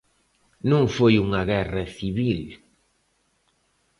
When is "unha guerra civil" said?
1.25-2.41